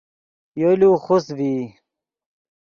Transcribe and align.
یولو 0.61 0.91
خوست 1.03 1.29
ڤئی 1.37 1.59